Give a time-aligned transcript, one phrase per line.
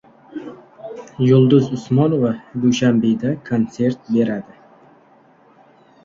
[1.25, 2.31] Yulduz Usmonova
[2.63, 4.57] Dushanbeda konsert beradi